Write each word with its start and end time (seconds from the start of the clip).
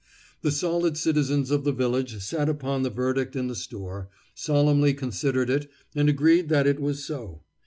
The 0.41 0.49
solid 0.51 0.97
citizens 0.97 1.51
of 1.51 1.63
the 1.63 1.71
village 1.71 2.19
sat 2.23 2.49
upon 2.49 2.81
the 2.81 2.89
verdict 2.89 3.35
in 3.35 3.45
the 3.49 3.55
store, 3.55 4.09
solemnly 4.33 4.95
considered 4.95 5.51
it, 5.51 5.69
and 5.93 6.09
agreed 6.09 6.49
that 6.49 6.65
it 6.65 6.79
was 6.79 7.05
so. 7.05 7.43